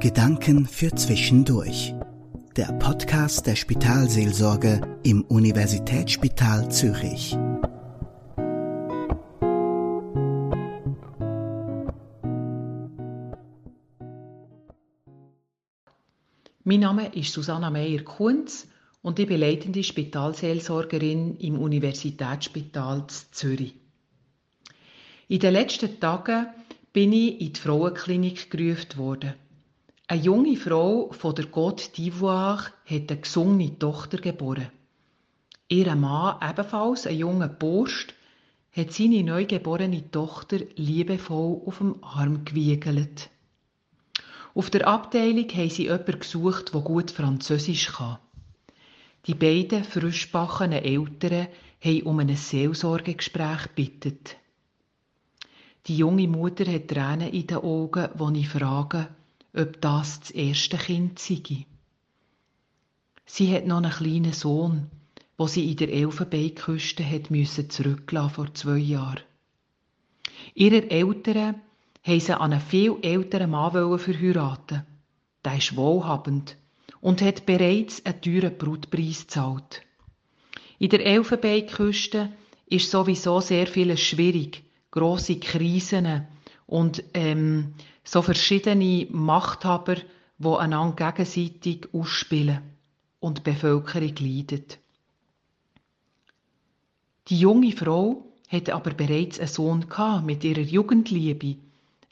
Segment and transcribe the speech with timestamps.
[0.00, 1.92] Gedanken für Zwischendurch.
[2.56, 7.36] Der Podcast der Spitalseelsorge im Universitätsspital Zürich.
[16.62, 18.68] Mein Name ist Susanna Meyer-Kunz
[19.02, 23.74] und ich bin leitende Spitalseelsorgerin im Universitätsspital Zürich.
[25.26, 26.46] In den letzten Tagen
[26.92, 29.47] bin ich in die Frauenklinik gerufen worden.
[30.10, 34.70] Eine junge Frau von der Côte d'Ivoire hat eine gesungene Tochter geboren.
[35.68, 38.06] Ihr Mann, ebenfalls ein junger Bursch,
[38.72, 43.28] hat seine neugeborene Tochter liebevoll auf dem Arm gewiegelt.
[44.54, 48.16] Auf der Abteilung haben sie jemanden gesucht, der gut Französisch kann.
[49.26, 51.48] Die beiden frischbachenen Eltern
[51.84, 54.18] haben um ein Seelsorgegespräch gebeten.
[55.86, 59.08] Die junge Mutter hat Tränen in den Augen, wo ich frage,
[59.58, 61.66] ob das das erste Kind sei.
[63.26, 64.90] Sie hat noch einen kleinen Sohn,
[65.36, 69.20] wo sie in der Elfenbeinküste hat müssen zurücklassen vor zwei Jahren.
[70.54, 71.56] Ihre Eltern
[72.02, 74.84] haben sie an einen viel älteren Mann verheiraten.
[75.44, 76.56] Der ist wohlhabend
[77.00, 79.82] und hat bereits einen teuren Brutpreis gezahlt.
[80.78, 82.32] In der Elfenbeinküste
[82.66, 86.26] ist sowieso sehr vieles schwierig, grosse Krisen
[86.66, 87.74] und ähm,
[88.08, 89.96] so verschiedene Machthaber,
[90.38, 92.62] die einander gegenseitig ausspielen
[93.20, 94.78] und die Bevölkerung leidet.
[97.28, 99.84] Die junge Frau hatte aber bereits einen Sohn
[100.24, 101.56] mit ihrer Jugendliebe,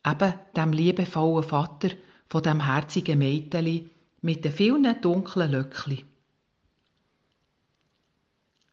[0.05, 1.89] eben dem liebevollen Vater
[2.29, 3.89] von dem herzigen Mädchen
[4.21, 6.05] mit den vielen dunklen Löckli.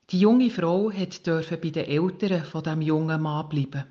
[0.09, 3.85] Die junge Frau durfte bei den Eltern von dem jungen Mann bleiben.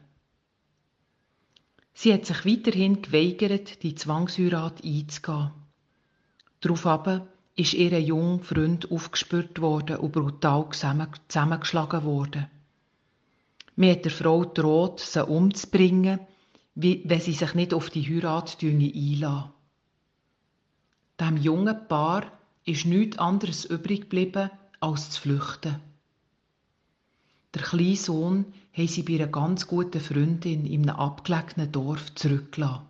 [1.94, 5.50] Sie hat sich weiterhin geweigert, die Zwangsheirat einzugehen.
[6.60, 7.22] Daraufhin
[7.54, 12.46] ist ihr junger Freund aufgespürt worden und brutal zusammengeschlagen worden.
[13.76, 16.20] Man hat der Frau droht, sie umzubringen,
[16.74, 19.50] wenn sie sich nicht auf die Heirat einlassen.
[21.20, 22.32] Dem jungen Paar
[22.64, 24.50] ist nichts anderes übrig geblieben,
[24.80, 25.80] als zu flüchten.
[27.54, 32.86] Der kleine Sohn haben sie bei einer ganz guten Freundin in einem abgelegenen Dorf zurückgelassen.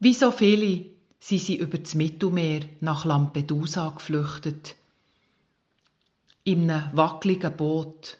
[0.00, 0.86] Wie so viele
[1.18, 4.76] sind sie über das Mittelmeer nach Lampedusa geflüchtet.
[6.44, 8.18] In einem wackeligen Boot.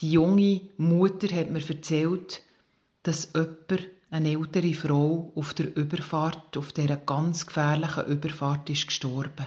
[0.00, 2.42] Die junge Mutter hat mir erzählt,
[3.02, 9.46] dass jemand, eine ältere Frau, auf der Überfahrt, auf dieser ganz gefährlichen Überfahrt ist gestorben.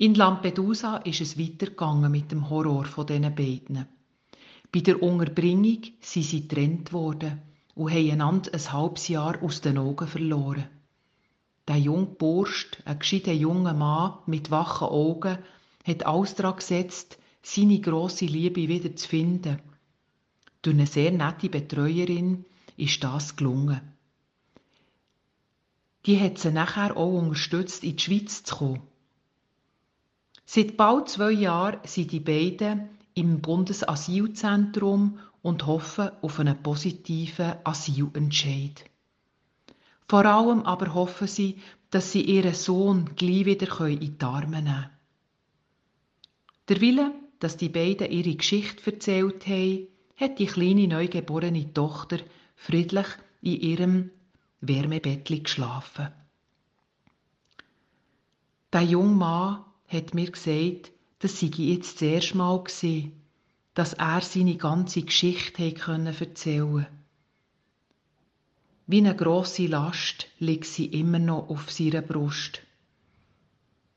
[0.00, 3.88] In Lampedusa ist es weitergegangen mit dem Horror von diesen beiden.
[4.70, 7.42] Bei der Unterbringung sind sie getrennt worden
[7.74, 10.68] und haben einander ein halbes Jahr aus den Augen verloren.
[11.66, 15.38] Der junge Bursch, ein gescheiter junger Mann mit wachen Augen,
[15.84, 19.58] hat alles daran gesetzt, seine grosse Liebe wieder zu finden.
[20.62, 22.44] Durch eine sehr nette Betreuerin
[22.76, 23.80] ist das gelungen.
[26.06, 28.82] Die hat sie nachher auch unterstützt, in die Schweiz zu kommen.
[30.50, 38.82] Seit bald zwei Jahren sind die beiden im Bundesasylzentrum und hoffen auf einen positiven Asylentscheid.
[40.08, 41.58] Vor allem aber hoffen sie,
[41.90, 44.90] dass sie ihren Sohn gleich wieder in die Arme nehmen können.
[46.70, 52.20] Der Wille, dass die beiden ihre Geschichte erzählt haben, hat die kleine neugeborene Tochter
[52.56, 53.08] friedlich
[53.42, 54.10] in ihrem
[54.62, 56.08] Wärmebettli geschlafen.
[58.72, 63.12] Der junge Mann hat mir gesagt, das sei jetzt das erste Mal gewesen,
[63.74, 66.86] dass er seine ganze Geschichte können erzählen
[68.86, 72.62] Wie eine grosse Last liegt sie immer noch auf seiner Brust.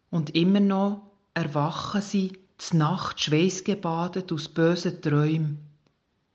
[0.09, 5.59] Und immer noch erwachen sie z Nacht schweißgebadet aus bösen Träumen,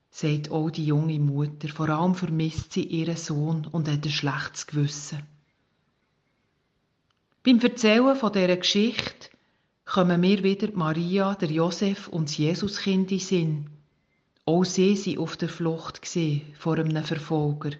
[0.09, 1.69] sagt auch die junge Mutter.
[1.69, 5.23] Vor allem vermisst sie ihren Sohn und hat ein schlechtes Gewissen.
[7.43, 9.16] Beim Erzählen dieser Geschichte
[9.87, 13.69] kommen mir wieder Maria, der Josef und das Jesuskind in Sinn.
[14.45, 16.01] Auch sie waren auf der Flucht
[16.59, 17.71] vor einem Verfolger.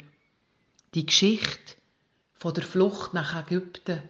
[0.94, 1.75] Die Geschichte
[2.39, 4.01] von der Flucht nach Ägypten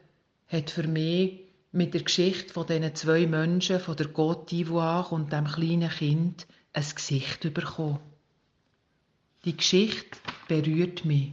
[0.47, 1.41] hat für mich
[1.71, 6.45] mit der Geschichte von diesen zwei Menschen, von der Côte d'Ivoire und dem kleinen Kind,
[6.73, 7.99] ein Gesicht bekommen.
[9.43, 11.31] Die Geschichte berührt mich.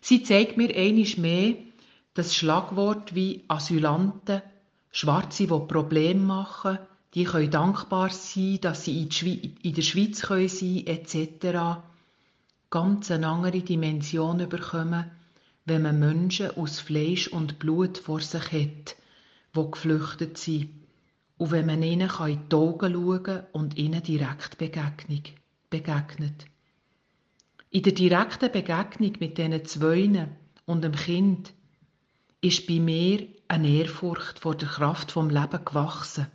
[0.00, 1.54] Sie zeigt mir einisch mehr
[2.14, 4.42] das Schlagwort wie Asylanten
[4.90, 6.78] Schwarze, die Probleme machen,
[7.14, 11.80] die können dankbar sein, dass sie in, der Schweiz sein können etc.
[12.70, 15.10] Ganz eine andere Dimension bekommen,
[15.64, 18.96] wenn man Menschen aus Fleisch und Blut vor sich hat,
[19.52, 20.70] wo geflüchtet sind,
[21.38, 26.44] und wenn man ihnen in die Augen schauen und ihnen direkt begegnet.
[27.70, 30.36] In der direkten Begegnung mit diesen Zweien
[30.66, 31.52] und dem Kind
[32.40, 36.28] ist bei mir eine Ehrfurcht vor der Kraft vom Leben gewachsen.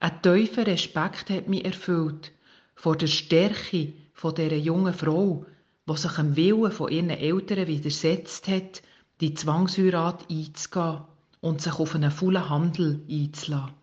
[0.00, 2.32] Ein tiefer Respekt hat mich erfüllt
[2.74, 5.46] vor der Stärke von dieser jungen Frau,
[5.88, 8.82] die sich dem Willen von ihren Eltern widersetzt hat,
[9.20, 11.02] die Zwangsheirat einzugehen
[11.40, 13.74] und sich auf einen vollen Handel einzulassen.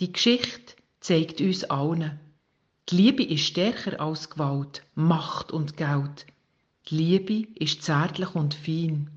[0.00, 2.20] Die Geschichte zeigt uns allen,
[2.90, 6.26] die Liebe ist stärker als Gewalt, Macht und Geld.
[6.88, 9.10] Die Liebe ist zärtlich und fein,